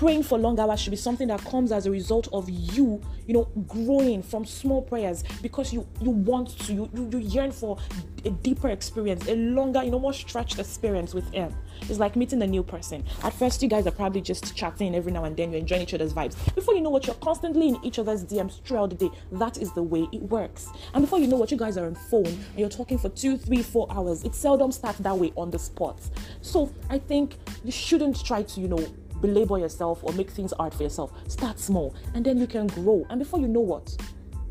praying 0.00 0.22
for 0.22 0.38
long 0.38 0.58
hours 0.58 0.80
should 0.80 0.92
be 0.92 0.96
something 0.96 1.28
that 1.28 1.38
comes 1.44 1.70
as 1.72 1.84
a 1.84 1.90
result 1.90 2.26
of 2.32 2.48
you 2.48 2.98
you 3.26 3.34
know 3.34 3.44
growing 3.68 4.22
from 4.22 4.46
small 4.46 4.80
prayers 4.80 5.22
because 5.42 5.74
you 5.74 5.86
you 6.00 6.08
want 6.08 6.58
to 6.58 6.72
you, 6.72 6.88
you, 6.94 7.06
you 7.12 7.18
yearn 7.18 7.52
for 7.52 7.76
a 8.24 8.30
deeper 8.30 8.70
experience 8.70 9.28
a 9.28 9.34
longer 9.36 9.84
you 9.84 9.90
know 9.90 9.98
more 9.98 10.14
stretched 10.14 10.58
experience 10.58 11.12
with 11.12 11.30
him. 11.34 11.54
It's 11.82 11.98
like 11.98 12.16
meeting 12.16 12.40
a 12.40 12.46
new 12.46 12.62
person. 12.62 13.04
At 13.22 13.34
first 13.34 13.62
you 13.62 13.68
guys 13.68 13.86
are 13.86 13.90
probably 13.90 14.22
just 14.22 14.56
chatting 14.56 14.94
every 14.94 15.12
now 15.12 15.24
and 15.24 15.36
then. 15.36 15.50
You're 15.50 15.60
enjoying 15.60 15.82
each 15.82 15.92
other's 15.92 16.14
vibes. 16.14 16.54
Before 16.54 16.74
you 16.74 16.80
know 16.80 16.90
what 16.90 17.06
you're 17.06 17.16
constantly 17.16 17.68
in 17.68 17.84
each 17.84 17.98
other's 17.98 18.24
dms 18.24 18.62
throughout 18.64 18.90
the 18.90 18.96
day. 18.96 19.10
That 19.32 19.58
is 19.58 19.70
the 19.72 19.82
way 19.82 20.08
it 20.12 20.22
works. 20.22 20.68
And 20.94 21.02
before 21.02 21.18
you 21.18 21.26
know 21.26 21.36
what 21.36 21.50
you 21.50 21.58
guys 21.58 21.76
are 21.76 21.84
on 21.84 21.94
phone 21.94 22.24
and 22.24 22.58
you're 22.58 22.70
talking 22.70 22.96
for 22.96 23.10
two 23.10 23.36
three 23.36 23.62
four 23.62 23.86
hours. 23.90 24.24
It 24.24 24.34
seldom 24.34 24.72
starts 24.72 25.00
that 25.00 25.18
way 25.18 25.30
on 25.36 25.50
the 25.50 25.58
spot. 25.58 26.00
So 26.40 26.72
i 26.88 26.98
think 26.98 27.36
you 27.64 27.72
shouldn't 27.72 28.24
try 28.24 28.42
to 28.42 28.60
you 28.62 28.68
know 28.68 28.86
belabor 29.20 29.58
yourself 29.58 30.02
or 30.02 30.12
make 30.12 30.30
things 30.30 30.52
hard 30.58 30.74
for 30.74 30.82
yourself. 30.82 31.12
Start 31.28 31.58
small 31.58 31.94
and 32.14 32.24
then 32.24 32.38
you 32.38 32.46
can 32.46 32.66
grow. 32.68 33.06
And 33.10 33.18
before 33.18 33.40
you 33.40 33.48
know 33.48 33.60
what, 33.60 33.96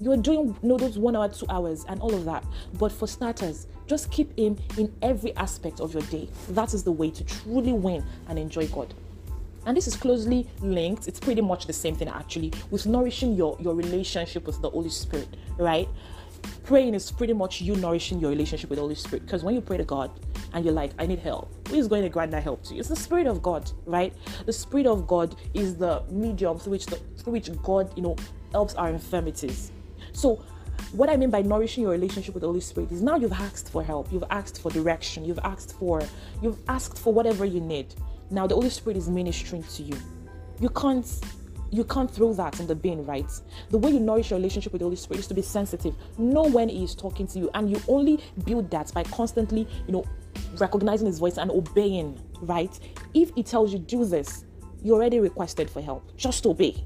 you're 0.02 0.18
doing 0.18 0.56
you 0.62 0.70
know, 0.70 0.78
those 0.78 0.98
one 0.98 1.16
hour, 1.16 1.28
two 1.28 1.46
hours, 1.50 1.86
and 1.90 2.00
all 2.00 2.14
of 2.14 2.26
that. 2.26 2.44
But 2.76 2.92
for 2.92 3.08
starters, 3.08 3.68
just 3.86 4.12
keep 4.12 4.38
Him 4.38 4.58
in 4.78 4.94
every 5.02 5.36
aspect 5.36 5.82
of 5.82 5.94
your 5.94 6.04
day. 6.04 6.30
That 6.50 6.74
is 6.74 6.84
the 6.84 6.92
way 6.92 7.12
to 7.12 7.24
truly 7.26 7.74
win 7.74 8.06
and 8.30 8.40
enjoy 8.40 8.68
God. 8.68 8.94
And 9.66 9.76
this 9.76 9.88
is 9.88 9.98
closely 9.98 10.48
linked, 10.62 11.10
it's 11.10 11.20
pretty 11.20 11.42
much 11.42 11.68
the 11.68 11.74
same 11.74 11.96
thing 11.96 12.08
actually, 12.08 12.54
with 12.72 12.86
nourishing 12.86 13.36
your, 13.36 13.58
your 13.60 13.76
relationship 13.76 14.48
with 14.48 14.62
the 14.62 14.70
Holy 14.70 14.90
Spirit, 14.90 15.28
right? 15.58 15.88
praying 16.64 16.94
is 16.94 17.12
pretty 17.12 17.34
much 17.34 17.62
you 17.62 17.76
nourishing 17.78 18.20
your 18.20 18.30
relationship 18.30 18.70
with 18.70 18.78
the 18.78 18.82
Holy 18.82 18.96
Spirit. 18.96 19.26
Because 19.26 19.44
when 19.44 19.56
you 19.56 19.62
pray 19.62 19.78
to 19.78 19.84
God 19.84 20.12
and 20.54 20.66
you're 20.66 20.74
like, 20.74 20.92
I 21.00 21.06
need 21.06 21.20
help, 21.20 21.50
who 21.68 21.76
is 21.76 21.88
going 21.88 22.04
to 22.04 22.10
grant 22.10 22.32
that 22.32 22.44
help 22.44 22.64
to 22.64 22.74
you? 22.74 22.80
It's 22.80 22.90
the 22.90 22.96
Spirit 22.96 23.28
of 23.28 23.42
God, 23.42 23.70
right? 23.86 24.14
The 24.46 24.54
Spirit 24.54 24.88
of 24.88 25.08
God 25.08 25.36
is 25.54 25.76
the 25.76 26.04
medium 26.10 26.60
through 26.60 26.72
which 26.72 26.86
the, 26.86 26.96
through 27.18 27.34
which 27.34 27.50
God, 27.64 27.96
you 27.96 28.04
know, 28.04 28.16
helps 28.52 28.74
our 28.76 28.90
infirmities. 28.90 29.72
So 30.14 30.44
what 30.92 31.10
I 31.10 31.18
mean 31.18 31.30
by 31.30 31.42
nourishing 31.42 31.84
your 31.84 31.92
relationship 31.92 32.34
with 32.34 32.42
the 32.42 32.48
Holy 32.48 32.62
Spirit 32.62 32.92
is 32.92 33.02
now 33.02 33.16
you've 33.16 33.34
asked 33.34 33.70
for 33.70 33.84
help, 33.84 34.12
you've 34.12 34.24
asked 34.32 34.62
for 34.62 34.72
direction, 34.72 35.24
you've 35.24 35.40
asked 35.44 35.78
for 35.78 36.02
you've 36.42 36.58
asked 36.68 36.98
for 36.98 37.14
whatever 37.14 37.46
you 37.46 37.60
need. 37.60 37.94
Now 38.32 38.48
the 38.48 38.56
Holy 38.56 38.70
Spirit 38.70 38.98
is 38.98 39.10
ministering 39.10 39.64
to 39.64 39.84
you. 39.84 39.98
You 40.60 40.70
can't 40.70 41.06
you 41.72 41.84
can't 41.84 42.10
throw 42.10 42.34
that 42.34 42.60
in 42.60 42.68
the 42.68 42.76
bin, 42.76 43.06
right? 43.06 43.32
The 43.70 43.78
way 43.78 43.92
you 43.92 44.00
nourish 44.00 44.32
your 44.32 44.40
relationship 44.40 44.74
with 44.74 44.80
the 44.80 44.86
Holy 44.86 44.96
Spirit 44.96 45.20
is 45.20 45.28
to 45.28 45.34
be 45.34 45.42
sensitive. 45.42 45.94
Know 46.18 46.44
when 46.44 46.70
He 46.70 46.84
is 46.84 46.96
talking 46.96 47.28
to 47.28 47.40
you, 47.40 47.50
and 47.54 47.70
you 47.70 47.80
only 47.88 48.20
build 48.44 48.72
that 48.72 48.92
by 48.94 49.04
constantly, 49.04 49.68
you 49.86 49.94
know, 49.94 50.06
recognizing 50.58 51.08
His 51.08 51.20
voice 51.20 51.38
and 51.38 51.52
obeying, 51.52 52.20
right? 52.42 52.78
If 53.14 53.32
He 53.36 53.44
tells 53.44 53.74
you 53.74 53.80
do 53.80 54.06
this, 54.06 54.46
you 54.84 54.94
already 54.94 55.20
requested 55.20 55.70
for 55.70 55.82
help. 55.82 56.16
Just 56.18 56.46
obey. 56.46 56.84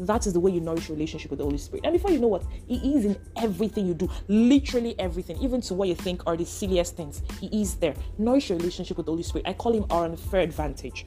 That 0.00 0.26
is 0.26 0.32
the 0.32 0.40
way 0.40 0.52
you 0.52 0.60
nourish 0.60 0.88
your 0.88 0.96
relationship 0.96 1.30
with 1.30 1.38
the 1.38 1.44
Holy 1.44 1.58
Spirit. 1.58 1.84
And 1.84 1.92
before 1.92 2.12
you 2.12 2.20
know 2.20 2.28
what, 2.28 2.44
He 2.66 2.94
is 2.94 3.04
in 3.04 3.16
everything 3.36 3.86
you 3.86 3.94
do, 3.94 4.08
literally 4.28 4.98
everything, 4.98 5.36
even 5.38 5.60
to 5.62 5.74
what 5.74 5.88
you 5.88 5.96
think 5.96 6.22
are 6.26 6.36
the 6.36 6.44
silliest 6.44 6.96
things. 6.96 7.22
He 7.40 7.62
is 7.62 7.74
there. 7.76 7.94
Nourish 8.16 8.50
your 8.50 8.58
relationship 8.58 8.96
with 8.96 9.06
the 9.06 9.12
Holy 9.12 9.24
Spirit. 9.24 9.48
I 9.48 9.54
call 9.54 9.72
Him 9.72 9.86
our 9.90 10.04
unfair 10.04 10.40
advantage 10.40 11.06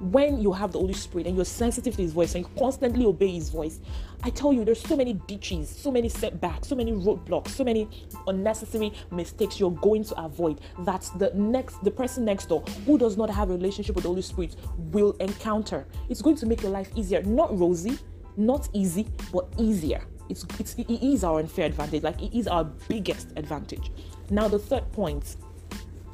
when 0.00 0.40
you 0.40 0.52
have 0.52 0.72
the 0.72 0.78
Holy 0.78 0.94
Spirit 0.94 1.26
and 1.26 1.36
you're 1.36 1.44
sensitive 1.44 1.94
to 1.96 2.02
His 2.02 2.12
voice 2.12 2.34
and 2.34 2.44
you 2.44 2.50
constantly 2.58 3.04
obey 3.04 3.32
His 3.32 3.50
voice, 3.50 3.80
I 4.22 4.30
tell 4.30 4.52
you, 4.52 4.64
there's 4.64 4.80
so 4.80 4.96
many 4.96 5.14
ditches, 5.14 5.68
so 5.68 5.90
many 5.90 6.08
setbacks, 6.08 6.68
so 6.68 6.74
many 6.74 6.92
roadblocks, 6.92 7.48
so 7.48 7.64
many 7.64 7.88
unnecessary 8.26 8.92
mistakes 9.10 9.60
you're 9.60 9.70
going 9.70 10.04
to 10.04 10.22
avoid 10.22 10.60
that 10.80 11.08
the 11.16 11.30
next, 11.34 11.82
the 11.84 11.90
person 11.90 12.24
next 12.24 12.48
door 12.48 12.62
who 12.86 12.98
does 12.98 13.16
not 13.16 13.30
have 13.30 13.50
a 13.50 13.52
relationship 13.52 13.94
with 13.94 14.04
the 14.04 14.08
Holy 14.08 14.22
Spirit 14.22 14.56
will 14.92 15.12
encounter. 15.20 15.86
It's 16.08 16.22
going 16.22 16.36
to 16.36 16.46
make 16.46 16.62
your 16.62 16.70
life 16.70 16.90
easier, 16.96 17.22
not 17.22 17.56
rosy, 17.58 17.98
not 18.36 18.68
easy, 18.72 19.06
but 19.32 19.48
easier. 19.58 20.02
It's, 20.28 20.46
it's 20.58 20.74
it 20.74 20.88
is 20.88 21.24
our 21.24 21.40
unfair 21.40 21.66
advantage, 21.66 22.04
like 22.04 22.22
it 22.22 22.36
is 22.36 22.46
our 22.46 22.64
biggest 22.64 23.32
advantage. 23.36 23.90
Now, 24.30 24.46
the 24.46 24.60
third 24.60 24.90
point, 24.92 25.36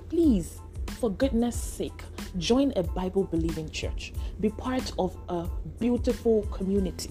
please, 0.08 0.60
for 0.96 1.10
goodness 1.10 1.54
sake, 1.54 2.02
join 2.38 2.72
a 2.76 2.82
Bible 2.82 3.24
believing 3.24 3.68
church. 3.70 4.12
Be 4.40 4.48
part 4.48 4.92
of 4.98 5.16
a 5.28 5.46
beautiful 5.78 6.42
community. 6.46 7.10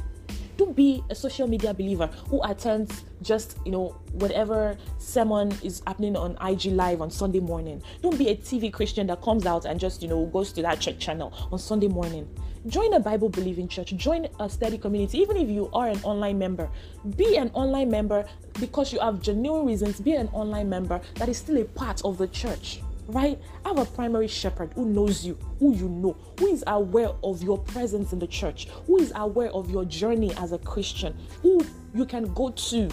Don't 0.58 0.76
be 0.76 1.04
a 1.10 1.16
social 1.16 1.48
media 1.48 1.74
believer 1.74 2.08
who 2.30 2.42
attends 2.44 3.04
just, 3.22 3.58
you 3.66 3.72
know, 3.72 3.96
whatever 4.14 4.78
sermon 4.98 5.52
is 5.64 5.82
happening 5.86 6.16
on 6.16 6.38
IG 6.42 6.66
Live 6.72 7.02
on 7.02 7.12
Sunday 7.12 7.42
morning. 7.42 7.82
Don't 8.02 8.18
be 8.18 8.30
a 8.30 8.36
TV 8.36 8.72
Christian 8.72 9.08
that 9.08 9.22
comes 9.22 9.46
out 9.46 9.66
and 9.66 9.80
just, 9.80 10.02
you 10.02 10.08
know, 10.08 10.26
goes 10.28 10.54
to 10.54 10.62
that 10.62 10.80
church 10.80 10.98
channel 10.98 11.34
on 11.52 11.60
Sunday 11.60 11.90
morning. 11.90 12.28
join 12.68 12.94
a 12.94 13.00
Bible 13.00 13.30
believing 13.30 13.68
church, 13.68 13.96
join 13.96 14.28
a 14.40 14.50
study 14.50 14.78
community. 14.78 15.20
Even 15.20 15.38
if 15.38 15.50
you 15.50 15.70
are 15.74 15.88
an 15.88 16.00
online 16.04 16.38
member, 16.38 16.70
be 17.16 17.38
an 17.38 17.52
online 17.54 17.90
member 17.90 18.26
because 18.60 18.92
you 18.92 19.00
have 19.00 19.22
genuine 19.22 19.66
reasons. 19.66 20.00
Be 20.00 20.14
an 20.14 20.28
online 20.30 20.70
member 20.70 21.00
that 21.16 21.30
is 21.30 21.38
still 21.38 21.58
a 21.58 21.66
part 21.66 22.04
of 22.04 22.18
the 22.18 22.28
church 22.28 22.80
right? 23.08 23.40
Have 23.66 23.78
a 23.78 23.86
primary 23.86 24.28
shepherd 24.28 24.74
who 24.76 24.86
knows 24.86 25.26
you, 25.26 25.38
who 25.60 25.74
you 25.76 25.90
know, 25.90 26.18
who 26.40 26.48
is 26.48 26.64
aware 26.68 27.12
of 27.24 27.44
your 27.44 27.58
presence 27.58 28.14
in 28.14 28.20
the 28.20 28.28
church, 28.28 28.68
who 28.88 28.98
is 28.98 29.12
aware 29.16 29.50
of 29.52 29.70
your 29.70 29.86
journey 29.86 30.34
as 30.36 30.52
a 30.52 30.58
Christian, 30.58 31.16
who 31.42 31.66
you 31.94 32.06
can 32.06 32.34
go 32.34 32.50
to 32.52 32.90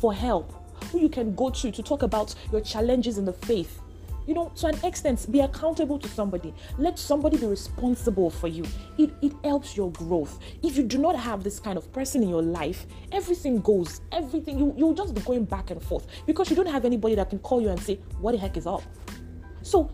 for 0.00 0.12
help, 0.12 0.52
who 0.90 1.00
you 1.00 1.08
can 1.08 1.34
go 1.34 1.50
to 1.50 1.70
to 1.70 1.82
talk 1.82 2.02
about 2.02 2.34
your 2.52 2.60
challenges 2.60 3.18
in 3.18 3.24
the 3.24 3.32
faith. 3.32 3.80
You 4.26 4.34
know, 4.34 4.50
to 4.56 4.66
an 4.66 4.84
extent, 4.84 5.30
be 5.30 5.38
accountable 5.40 6.00
to 6.00 6.08
somebody. 6.08 6.52
Let 6.78 6.98
somebody 6.98 7.36
be 7.36 7.46
responsible 7.46 8.28
for 8.28 8.48
you. 8.48 8.64
It, 8.98 9.12
it 9.22 9.32
helps 9.44 9.76
your 9.76 9.92
growth. 9.92 10.40
If 10.64 10.76
you 10.76 10.82
do 10.82 10.98
not 10.98 11.14
have 11.14 11.44
this 11.44 11.60
kind 11.60 11.78
of 11.78 11.92
person 11.92 12.24
in 12.24 12.28
your 12.28 12.42
life, 12.42 12.86
everything 13.12 13.60
goes, 13.60 14.00
everything, 14.10 14.58
you, 14.58 14.74
you'll 14.76 14.94
just 14.94 15.14
be 15.14 15.20
going 15.20 15.44
back 15.44 15.70
and 15.70 15.80
forth 15.80 16.08
because 16.26 16.50
you 16.50 16.56
don't 16.56 16.66
have 16.66 16.84
anybody 16.84 17.14
that 17.14 17.30
can 17.30 17.38
call 17.38 17.60
you 17.60 17.68
and 17.68 17.80
say, 17.80 18.00
What 18.20 18.32
the 18.32 18.38
heck 18.38 18.56
is 18.56 18.66
up? 18.66 18.82
So, 19.66 19.90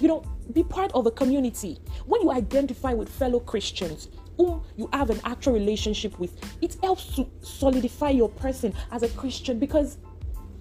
you 0.00 0.06
know, 0.06 0.22
be 0.52 0.62
part 0.62 0.92
of 0.92 1.06
a 1.06 1.10
community. 1.10 1.78
When 2.06 2.22
you 2.22 2.30
identify 2.30 2.92
with 2.94 3.08
fellow 3.08 3.40
Christians, 3.40 4.10
whom 4.36 4.62
you 4.76 4.88
have 4.92 5.10
an 5.10 5.20
actual 5.24 5.54
relationship 5.54 6.16
with, 6.20 6.36
it 6.62 6.76
helps 6.84 7.16
to 7.16 7.26
solidify 7.40 8.10
your 8.10 8.28
person 8.28 8.72
as 8.92 9.02
a 9.02 9.08
Christian 9.08 9.58
because 9.58 9.98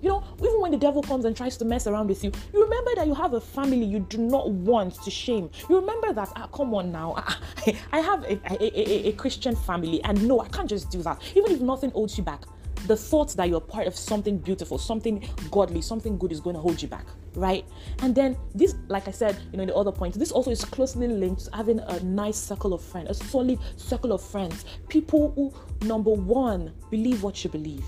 you 0.01 0.09
know, 0.09 0.23
even 0.39 0.59
when 0.61 0.71
the 0.71 0.77
devil 0.77 1.01
comes 1.01 1.25
and 1.25 1.35
tries 1.35 1.57
to 1.57 1.65
mess 1.65 1.87
around 1.87 2.07
with 2.07 2.23
you, 2.23 2.31
you 2.53 2.63
remember 2.63 2.95
that 2.95 3.07
you 3.07 3.15
have 3.15 3.33
a 3.33 3.41
family 3.41 3.83
you 3.83 3.99
do 3.99 4.17
not 4.17 4.49
want 4.49 4.93
to 5.03 5.09
shame. 5.09 5.49
You 5.69 5.79
remember 5.79 6.13
that, 6.13 6.31
ah, 6.35 6.47
come 6.47 6.73
on 6.73 6.91
now, 6.91 7.15
ah, 7.17 7.39
I 7.91 7.99
have 7.99 8.23
a, 8.23 8.39
a, 8.51 8.79
a, 8.79 9.09
a 9.09 9.11
Christian 9.13 9.55
family, 9.55 10.03
and 10.03 10.27
no, 10.27 10.39
I 10.39 10.47
can't 10.49 10.69
just 10.69 10.91
do 10.91 11.01
that. 11.01 11.19
Even 11.35 11.51
if 11.51 11.61
nothing 11.61 11.89
holds 11.91 12.15
you 12.15 12.23
back, 12.23 12.43
the 12.85 12.95
thought 12.95 13.35
that 13.37 13.49
you're 13.49 13.59
part 13.59 13.87
of 13.87 13.95
something 13.95 14.37
beautiful, 14.37 14.77
something 14.77 15.27
godly, 15.49 15.81
something 15.81 16.17
good 16.17 16.31
is 16.31 16.39
going 16.39 16.55
to 16.55 16.61
hold 16.61 16.79
you 16.79 16.87
back, 16.87 17.07
right? 17.37 17.65
And 17.99 18.13
then 18.13 18.35
this, 18.53 18.75
like 18.87 19.07
I 19.07 19.11
said, 19.11 19.37
you 19.51 19.57
know, 19.57 19.63
in 19.63 19.69
the 19.69 19.75
other 19.75 19.91
point, 19.91 20.15
this 20.15 20.31
also 20.31 20.51
is 20.51 20.65
closely 20.65 21.07
linked 21.07 21.45
to 21.45 21.55
having 21.55 21.79
a 21.79 21.99
nice 22.01 22.37
circle 22.37 22.73
of 22.73 22.81
friends, 22.81 23.09
a 23.09 23.13
solid 23.13 23.59
circle 23.77 24.11
of 24.11 24.21
friends, 24.21 24.65
people 24.89 25.31
who, 25.35 25.53
number 25.87 26.11
one, 26.11 26.73
believe 26.89 27.23
what 27.23 27.43
you 27.43 27.49
believe 27.49 27.85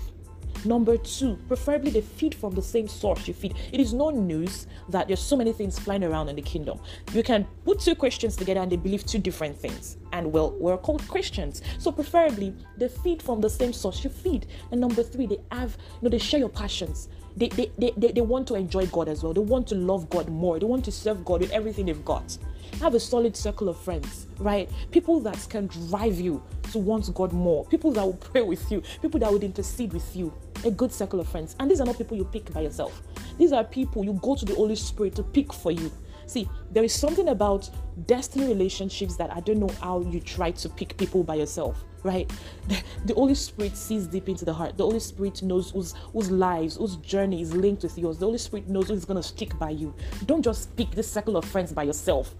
Number 0.64 0.98
two, 0.98 1.38
preferably 1.48 1.90
they 1.90 2.02
feed 2.02 2.34
from 2.34 2.54
the 2.54 2.60
same 2.60 2.86
source 2.86 3.26
you 3.26 3.32
feed. 3.32 3.56
It 3.72 3.80
is 3.80 3.94
no 3.94 4.10
news 4.10 4.66
that 4.90 5.06
there's 5.08 5.20
so 5.20 5.34
many 5.36 5.52
things 5.52 5.78
flying 5.78 6.04
around 6.04 6.28
in 6.28 6.36
the 6.36 6.42
kingdom. 6.42 6.80
You 7.14 7.22
can 7.22 7.46
put 7.64 7.80
two 7.80 7.94
Christians 7.94 8.36
together 8.36 8.60
and 8.60 8.70
they 8.70 8.76
believe 8.76 9.06
two 9.06 9.18
different 9.18 9.56
things, 9.56 9.96
and 10.12 10.30
well, 10.30 10.50
we're 10.52 10.76
called 10.76 11.06
Christians. 11.08 11.62
So 11.78 11.90
preferably 11.90 12.54
they 12.76 12.88
feed 12.88 13.22
from 13.22 13.40
the 13.40 13.48
same 13.48 13.72
source 13.72 14.04
you 14.04 14.10
feed. 14.10 14.46
And 14.70 14.80
number 14.80 15.02
three, 15.02 15.26
they 15.26 15.38
have, 15.50 15.78
you 15.94 15.98
know, 16.02 16.10
they 16.10 16.18
share 16.18 16.40
your 16.40 16.50
passions. 16.50 17.08
They, 17.36 17.48
they, 17.48 17.70
they, 17.78 18.12
they, 18.12 18.20
want 18.20 18.48
to 18.48 18.54
enjoy 18.54 18.86
God 18.86 19.08
as 19.08 19.22
well. 19.22 19.32
They 19.32 19.40
want 19.40 19.66
to 19.68 19.74
love 19.74 20.10
God 20.10 20.28
more. 20.28 20.58
They 20.58 20.66
want 20.66 20.84
to 20.86 20.92
serve 20.92 21.24
God 21.24 21.40
with 21.40 21.50
everything 21.52 21.86
they've 21.86 22.04
got. 22.04 22.36
Have 22.80 22.94
a 22.94 23.00
solid 23.00 23.36
circle 23.36 23.68
of 23.68 23.78
friends, 23.78 24.26
right? 24.38 24.68
People 24.90 25.20
that 25.20 25.46
can 25.48 25.66
drive 25.66 26.18
you 26.18 26.42
to 26.72 26.78
want 26.78 27.12
God 27.14 27.32
more. 27.32 27.64
People 27.66 27.92
that 27.92 28.04
will 28.04 28.12
pray 28.32 28.42
with 28.42 28.70
you. 28.70 28.82
People 29.02 29.20
that 29.20 29.32
would 29.32 29.44
intercede 29.44 29.92
with 29.92 30.14
you 30.16 30.32
a 30.64 30.70
good 30.70 30.92
circle 30.92 31.20
of 31.20 31.28
friends. 31.28 31.56
And 31.58 31.70
these 31.70 31.80
are 31.80 31.86
not 31.86 31.98
people 31.98 32.16
you 32.16 32.24
pick 32.24 32.52
by 32.52 32.60
yourself. 32.62 33.02
These 33.38 33.52
are 33.52 33.64
people 33.64 34.04
you 34.04 34.14
go 34.22 34.34
to 34.34 34.44
the 34.44 34.54
Holy 34.54 34.76
Spirit 34.76 35.14
to 35.16 35.22
pick 35.22 35.52
for 35.52 35.72
you. 35.72 35.90
See, 36.26 36.48
there 36.70 36.84
is 36.84 36.92
something 36.92 37.28
about 37.28 37.68
destiny 38.06 38.46
relationships 38.46 39.16
that 39.16 39.34
I 39.34 39.40
don't 39.40 39.58
know 39.58 39.70
how 39.80 40.00
you 40.00 40.20
try 40.20 40.50
to 40.52 40.68
pick 40.68 40.96
people 40.96 41.24
by 41.24 41.36
yourself 41.36 41.84
right? 42.02 42.30
The, 42.68 42.82
the, 43.06 43.14
Holy 43.14 43.34
Spirit 43.34 43.76
sees 43.76 44.06
deep 44.06 44.28
into 44.28 44.44
the 44.44 44.52
heart. 44.52 44.76
The 44.76 44.84
Holy 44.84 45.00
Spirit 45.00 45.42
knows 45.42 45.70
whose, 45.70 45.92
whose 46.12 46.30
lives, 46.30 46.76
whose 46.76 46.96
journey 46.96 47.42
is 47.42 47.54
linked 47.54 47.82
with 47.82 47.98
yours. 47.98 48.18
The 48.18 48.26
Holy 48.26 48.38
Spirit 48.38 48.68
knows 48.68 48.88
who's 48.88 49.04
going 49.04 49.20
to 49.20 49.26
stick 49.26 49.58
by 49.58 49.70
you. 49.70 49.94
Don't 50.26 50.42
just 50.42 50.74
pick 50.76 50.90
this 50.92 51.10
circle 51.10 51.36
of 51.36 51.44
friends 51.44 51.72
by 51.72 51.84
yourself. 51.84 52.34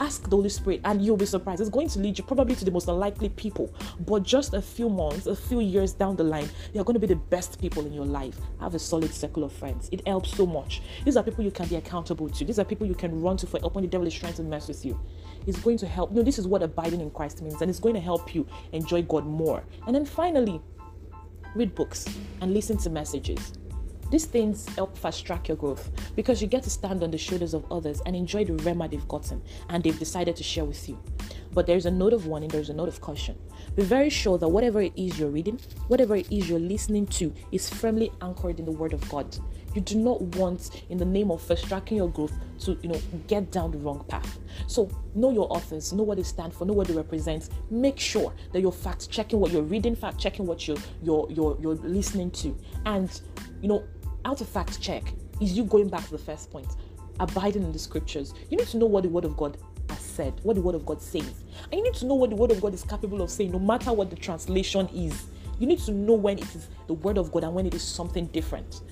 Ask 0.00 0.24
the 0.24 0.36
Holy 0.36 0.48
Spirit, 0.48 0.80
and 0.84 1.04
you'll 1.04 1.16
be 1.16 1.26
surprised. 1.26 1.60
It's 1.60 1.70
going 1.70 1.88
to 1.88 1.98
lead 2.00 2.18
you 2.18 2.24
probably 2.24 2.54
to 2.56 2.64
the 2.64 2.70
most 2.70 2.88
unlikely 2.88 3.30
people, 3.30 3.72
but 4.00 4.22
just 4.22 4.54
a 4.54 4.62
few 4.62 4.88
months, 4.88 5.26
a 5.26 5.36
few 5.36 5.60
years 5.60 5.92
down 5.92 6.16
the 6.16 6.24
line, 6.24 6.48
they're 6.72 6.84
going 6.84 6.94
to 6.94 7.00
be 7.00 7.06
the 7.06 7.16
best 7.16 7.60
people 7.60 7.86
in 7.86 7.92
your 7.92 8.06
life. 8.06 8.38
Have 8.60 8.74
a 8.74 8.78
solid 8.78 9.12
circle 9.14 9.44
of 9.44 9.52
friends. 9.52 9.88
It 9.92 10.06
helps 10.06 10.36
so 10.36 10.46
much. 10.46 10.82
These 11.04 11.16
are 11.16 11.22
people 11.22 11.44
you 11.44 11.50
can 11.50 11.68
be 11.68 11.76
accountable 11.76 12.28
to. 12.28 12.44
These 12.44 12.58
are 12.58 12.64
people 12.64 12.86
you 12.86 12.94
can 12.94 13.20
run 13.22 13.36
to 13.38 13.46
for 13.46 13.60
help 13.60 13.74
when 13.74 13.82
the 13.82 13.90
devil 13.90 14.06
is 14.06 14.14
trying 14.14 14.34
to 14.34 14.42
mess 14.42 14.68
with 14.68 14.84
you 14.84 14.98
is 15.46 15.56
going 15.56 15.78
to 15.78 15.86
help. 15.86 16.12
No, 16.12 16.22
this 16.22 16.38
is 16.38 16.46
what 16.46 16.62
abiding 16.62 17.00
in 17.00 17.10
Christ 17.10 17.42
means, 17.42 17.60
and 17.60 17.70
it's 17.70 17.80
going 17.80 17.94
to 17.94 18.00
help 18.00 18.34
you 18.34 18.46
enjoy 18.72 19.02
God 19.02 19.26
more. 19.26 19.64
And 19.86 19.94
then 19.94 20.04
finally, 20.04 20.60
read 21.54 21.74
books 21.74 22.06
and 22.40 22.52
listen 22.52 22.76
to 22.78 22.90
messages. 22.90 23.52
These 24.10 24.26
things 24.26 24.68
help 24.76 24.96
fast 24.96 25.26
track 25.26 25.48
your 25.48 25.56
growth 25.56 25.90
because 26.14 26.40
you 26.40 26.46
get 26.46 26.62
to 26.62 26.70
stand 26.70 27.02
on 27.02 27.10
the 27.10 27.18
shoulders 27.18 27.54
of 27.54 27.64
others 27.72 28.00
and 28.06 28.14
enjoy 28.14 28.44
the 28.44 28.52
rhema 28.52 28.88
they've 28.88 29.08
gotten 29.08 29.42
and 29.68 29.82
they've 29.82 29.98
decided 29.98 30.36
to 30.36 30.44
share 30.44 30.64
with 30.64 30.88
you. 30.88 30.96
But 31.52 31.66
there's 31.66 31.86
a 31.86 31.90
note 31.90 32.12
of 32.12 32.26
warning, 32.26 32.50
there's 32.50 32.68
a 32.68 32.74
note 32.74 32.88
of 32.88 33.00
caution. 33.00 33.36
Be 33.74 33.82
very 33.82 34.10
sure 34.10 34.38
that 34.38 34.48
whatever 34.48 34.80
it 34.80 34.92
is 34.94 35.18
you're 35.18 35.30
reading, 35.30 35.58
whatever 35.88 36.14
it 36.14 36.30
is 36.30 36.48
you're 36.48 36.60
listening 36.60 37.06
to, 37.06 37.32
is 37.50 37.68
firmly 37.68 38.12
anchored 38.20 38.60
in 38.60 38.64
the 38.64 38.72
Word 38.72 38.92
of 38.92 39.08
God. 39.08 39.36
You 39.76 39.82
do 39.82 39.96
not 39.96 40.22
want, 40.36 40.84
in 40.88 40.96
the 40.96 41.04
name 41.04 41.30
of 41.30 41.42
fast 41.42 41.66
tracking 41.66 41.98
your 41.98 42.08
growth, 42.08 42.32
to 42.60 42.78
you 42.80 42.88
know 42.88 42.98
get 43.26 43.52
down 43.52 43.72
the 43.72 43.76
wrong 43.76 44.06
path. 44.08 44.38
So 44.66 44.90
know 45.14 45.30
your 45.30 45.52
authors, 45.52 45.92
know 45.92 46.02
what 46.02 46.16
they 46.16 46.22
stand 46.22 46.54
for, 46.54 46.64
know 46.64 46.72
what 46.72 46.88
they 46.88 46.94
represent. 46.94 47.50
Make 47.70 48.00
sure 48.00 48.32
that 48.54 48.62
you're 48.62 48.72
fact 48.72 49.10
checking 49.10 49.38
what 49.38 49.52
you're 49.52 49.60
reading, 49.60 49.94
fact 49.94 50.18
checking 50.18 50.46
what 50.46 50.66
you're 50.66 50.78
you're 51.02 51.30
you're, 51.30 51.58
you're 51.60 51.74
listening 51.74 52.30
to, 52.30 52.56
and 52.86 53.20
you 53.60 53.68
know 53.68 53.84
how 54.24 54.32
to 54.32 54.46
fact 54.46 54.80
check 54.80 55.12
is 55.42 55.52
you 55.52 55.64
going 55.64 55.88
back 55.88 56.06
to 56.06 56.12
the 56.12 56.24
first 56.30 56.50
point, 56.50 56.68
abiding 57.20 57.62
in 57.62 57.70
the 57.70 57.78
scriptures. 57.78 58.32
You 58.48 58.56
need 58.56 58.68
to 58.68 58.78
know 58.78 58.86
what 58.86 59.02
the 59.02 59.10
Word 59.10 59.26
of 59.26 59.36
God 59.36 59.58
has 59.90 59.98
said, 60.00 60.40
what 60.42 60.56
the 60.56 60.62
Word 60.62 60.74
of 60.74 60.86
God 60.86 61.02
says, 61.02 61.34
and 61.64 61.74
you 61.74 61.82
need 61.82 61.94
to 61.96 62.06
know 62.06 62.14
what 62.14 62.30
the 62.30 62.36
Word 62.36 62.50
of 62.50 62.62
God 62.62 62.72
is 62.72 62.82
capable 62.82 63.20
of 63.20 63.30
saying, 63.30 63.52
no 63.52 63.58
matter 63.58 63.92
what 63.92 64.08
the 64.08 64.16
translation 64.16 64.88
is. 64.94 65.26
You 65.58 65.66
need 65.66 65.78
to 65.80 65.90
know 65.90 66.12
when 66.12 66.38
it 66.38 66.54
is 66.54 66.68
the 66.86 66.92
Word 66.92 67.16
of 67.16 67.32
God 67.32 67.44
and 67.44 67.54
when 67.54 67.64
it 67.64 67.72
is 67.72 67.82
something 67.82 68.26
different. 68.26 68.82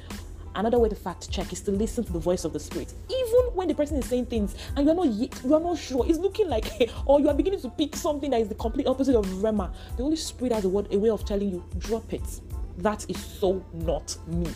Another 0.54 0.78
way 0.78 0.88
to 0.88 0.94
fact 0.94 1.30
check 1.30 1.52
is 1.52 1.60
to 1.62 1.70
listen 1.70 2.04
to 2.04 2.12
the 2.12 2.18
voice 2.18 2.44
of 2.44 2.52
the 2.52 2.60
Spirit, 2.60 2.92
even 3.10 3.40
when 3.54 3.68
the 3.68 3.74
person 3.74 3.96
is 3.96 4.06
saying 4.06 4.26
things 4.26 4.54
and 4.76 4.86
you're 4.86 4.94
not 4.94 5.06
you're 5.44 5.60
not 5.60 5.78
sure. 5.78 6.06
It's 6.08 6.18
looking 6.18 6.48
like, 6.48 6.90
or 7.06 7.20
you 7.20 7.28
are 7.28 7.34
beginning 7.34 7.60
to 7.60 7.70
pick 7.70 7.96
something 7.96 8.30
that 8.30 8.40
is 8.40 8.48
the 8.48 8.54
complete 8.54 8.86
opposite 8.86 9.16
of 9.16 9.26
Rhema. 9.26 9.72
The 9.96 10.02
Holy 10.02 10.16
Spirit 10.16 10.52
has 10.52 10.64
a 10.64 10.68
word, 10.68 10.88
a 10.92 10.98
way 10.98 11.10
of 11.10 11.24
telling 11.24 11.50
you, 11.50 11.64
drop 11.78 12.12
it. 12.12 12.40
That 12.78 13.08
is 13.08 13.22
so 13.22 13.64
not 13.72 14.16
me. 14.26 14.50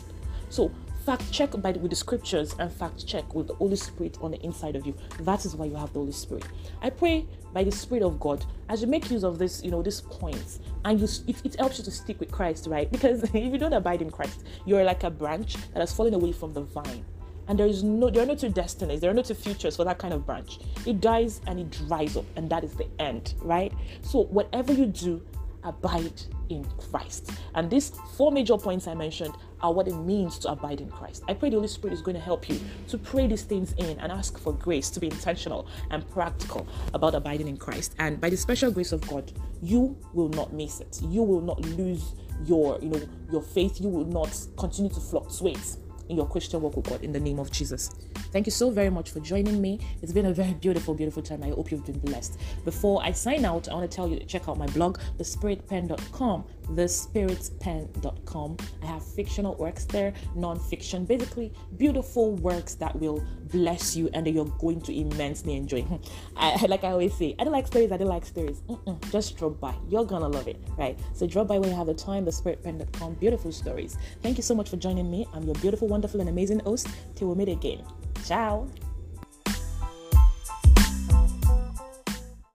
So 0.51 0.71
fact 1.09 1.33
check 1.33 1.51
by 1.63 1.73
the, 1.73 1.79
with 1.79 1.89
the 1.89 1.97
scriptures 1.97 2.55
and 2.59 2.71
fact 2.71 3.07
check 3.07 3.35
with 3.35 3.47
the 3.47 3.55
Holy 3.55 3.77
Spirit 3.77 4.19
on 4.21 4.31
the 4.33 4.41
inside 4.45 4.77
of 4.77 4.87
you. 4.87 4.95
That 5.21 5.47
is 5.47 5.57
why 5.57 5.65
you 5.65 5.75
have 5.75 5.91
the 5.95 6.01
Holy 6.01 6.13
Spirit. 6.13 6.45
I 6.83 6.91
pray 6.91 7.25
by 7.55 7.65
the 7.65 7.73
Spirit 7.73 8.03
of 8.03 8.21
God 8.21 8.45
as 8.69 8.83
you 8.83 8.89
make 8.89 9.11
use 9.11 9.25
of 9.25 9.39
this, 9.39 9.65
you 9.65 9.71
know, 9.71 9.81
these 9.81 10.03
points, 10.03 10.61
and 10.85 11.01
you 11.01 11.09
it, 11.27 11.47
it 11.47 11.57
helps 11.57 11.79
you 11.79 11.85
to 11.85 11.91
stick 11.91 12.21
with 12.21 12.31
Christ, 12.31 12.67
right? 12.67 12.93
Because 12.99 13.23
if 13.23 13.35
you 13.35 13.57
don't 13.57 13.73
abide 13.73 14.03
in 14.03 14.11
Christ, 14.11 14.45
you're 14.67 14.85
like 14.85 15.03
a 15.03 15.09
branch 15.09 15.55
that 15.73 15.81
has 15.81 15.95
fallen 15.95 16.13
away 16.13 16.33
from 16.33 16.53
the 16.53 16.61
vine. 16.61 17.07
And 17.47 17.59
there 17.59 17.67
is 17.67 17.83
no 17.83 18.11
there 18.11 18.25
are 18.25 18.27
no 18.27 18.35
two 18.35 18.51
destinies, 18.51 19.01
there 19.01 19.11
are 19.11 19.15
no 19.15 19.23
two 19.23 19.33
futures 19.33 19.77
for 19.77 19.85
that 19.85 19.97
kind 19.97 20.13
of 20.13 20.27
branch. 20.27 20.59
It 20.85 21.01
dies 21.01 21.41
and 21.47 21.59
it 21.59 21.71
dries 21.71 22.19
up, 22.19 22.27
and 22.37 22.51
that 22.51 22.65
is 22.65 22.75
the 22.75 22.87
end, 22.99 23.33
right? 23.41 23.73
So 24.03 24.25
whatever 24.25 24.75
you 24.75 24.85
do, 24.85 25.23
abide 25.65 26.23
in 26.49 26.65
Christ. 26.91 27.33
And 27.55 27.71
these 27.71 27.93
four 28.17 28.33
major 28.33 28.57
points 28.57 28.87
I 28.87 28.95
mentioned 28.95 29.35
are 29.61 29.73
what 29.73 29.89
it 29.89 29.95
means 29.95 30.39
to 30.41 30.53
abide 30.53 30.81
in 30.81 30.89
Christ. 30.89 31.25
I 31.29 31.35
pray 31.35 31.51
the 31.51 31.57
Holy 31.57 31.69
Spirit 31.69 31.95
is 31.95 32.01
going 32.01 32.17
to 32.17 32.21
help 32.23 32.49
you 32.49 32.61
to 32.89 32.99
pray 32.99 33.27
these 33.27 33.43
things 33.43 33.73
in 33.79 33.99
and 33.99 34.13
ask 34.13 34.39
for 34.39 34.53
grace 34.53 34.91
to 34.91 35.01
be 35.01 35.09
intentional 35.09 35.67
and 35.91 36.09
practical 36.11 36.67
about 36.95 37.15
abiding 37.15 37.49
in 37.49 37.57
Christ. 37.57 37.95
And 37.99 38.21
by 38.21 38.31
the 38.31 38.37
special 38.37 38.71
grace 38.71 38.93
of 38.93 39.07
God, 39.09 39.33
you 39.63 39.97
will 40.15 40.29
not 40.31 40.53
miss 40.53 40.81
it. 40.81 41.01
You 41.03 41.23
will 41.23 41.41
not 41.41 41.61
lose 41.61 42.13
your, 42.45 42.79
you 42.81 42.89
know, 42.89 43.01
your 43.33 43.43
faith. 43.43 43.81
You 43.81 43.89
will 43.89 44.07
not 44.07 44.31
continue 44.57 44.93
to 44.93 45.01
fluctuate 45.01 45.77
in 46.09 46.17
your 46.17 46.29
Christian 46.29 46.61
walk 46.61 46.77
with 46.77 46.89
God 46.89 47.03
in 47.03 47.13
the 47.13 47.21
name 47.21 47.39
of 47.39 47.51
Jesus. 47.51 47.91
Thank 48.33 48.47
you 48.47 48.53
so 48.53 48.71
very 48.71 48.91
much 48.91 49.11
for 49.11 49.21
joining 49.21 49.61
me. 49.61 49.81
It's 50.03 50.13
been 50.13 50.27
a 50.27 50.33
very 50.33 50.55
beautiful, 50.55 50.95
beautiful 50.95 51.23
time. 51.23 51.43
I 51.43 51.49
hope 51.49 51.71
you've 51.71 51.85
been 51.85 51.99
blessed. 52.01 52.39
Before 52.65 53.03
I 53.03 53.13
sign 53.13 53.45
out, 53.45 53.69
I 53.69 53.75
want 53.75 53.91
to 53.91 53.95
tell 53.95 54.09
you 54.09 54.19
to 54.19 54.25
check 54.25 54.49
out 54.49 54.59
my 54.59 54.67
blog, 54.69 54.99
thespiritpen.com, 55.19 56.45
thespiritpen.com. 56.71 58.57
I 58.83 58.87
have 58.87 59.05
fictional 59.05 59.55
works 59.57 59.85
there, 59.85 60.13
non-fiction, 60.35 61.05
basically 61.05 61.53
beautiful 61.77 62.35
works 62.37 62.75
that 62.77 62.95
will 62.97 63.25
bless 63.45 63.97
you 63.97 64.11
and 64.15 64.27
that 64.27 64.31
you're 64.31 64.45
going 64.59 64.81
to 64.83 64.99
immensely 64.99 65.55
enjoy. 65.55 65.83
Hmm. 65.83 65.97
I, 66.37 66.67
like 66.67 66.85
I 66.85 66.89
always 66.89 67.15
say, 67.15 67.35
I 67.39 67.45
don't 67.45 67.53
like 67.53 67.67
stories, 67.67 67.93
I 67.93 67.97
don't 67.97 68.09
like 68.09 68.25
stories. 68.25 68.63
Mm-mm, 68.69 69.13
just 69.13 69.37
drop 69.37 69.61
by. 69.61 69.75
You're 69.89 70.05
gonna 70.05 70.29
love 70.29 70.49
it, 70.49 70.61
right? 70.77 70.99
So 71.15 71.27
drop 71.27 71.49
by 71.49 71.59
when 71.59 71.71
you 71.71 71.77
have 71.77 71.87
the 71.87 71.95
time, 71.95 72.27
thespiritpen.com. 72.27 73.15
Beautiful 73.15 73.53
stories. 73.53 73.97
Thank 74.23 74.37
you 74.37 74.43
so 74.43 74.55
much 74.55 74.71
for 74.71 74.77
joining 74.77 75.11
me. 75.11 75.27
I'm 75.35 75.45
your 75.45 75.55
beautiful, 75.57 75.89
wonderful, 75.89 76.21
and 76.21 76.29
amazing 76.29 76.61
host. 76.61 76.89
Till 77.15 77.29
we 77.29 77.35
meet 77.35 77.49
again. 77.49 77.85
Ciao. 78.25 78.69